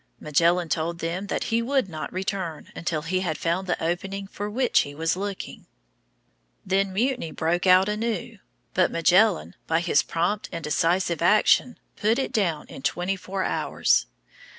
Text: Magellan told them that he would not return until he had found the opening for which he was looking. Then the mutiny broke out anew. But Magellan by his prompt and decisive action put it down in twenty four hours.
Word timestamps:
Magellan 0.19 0.67
told 0.67 0.97
them 0.97 1.27
that 1.27 1.43
he 1.53 1.61
would 1.61 1.87
not 1.87 2.11
return 2.11 2.71
until 2.75 3.03
he 3.03 3.19
had 3.19 3.37
found 3.37 3.67
the 3.67 3.77
opening 3.83 4.25
for 4.25 4.49
which 4.49 4.79
he 4.79 4.95
was 4.95 5.15
looking. 5.15 5.67
Then 6.65 6.87
the 6.87 6.93
mutiny 6.95 7.29
broke 7.29 7.67
out 7.67 7.87
anew. 7.87 8.39
But 8.73 8.89
Magellan 8.89 9.53
by 9.67 9.79
his 9.79 10.01
prompt 10.01 10.49
and 10.51 10.63
decisive 10.63 11.21
action 11.21 11.77
put 11.97 12.17
it 12.17 12.31
down 12.31 12.65
in 12.67 12.81
twenty 12.81 13.15
four 13.15 13.43
hours. 13.43 14.07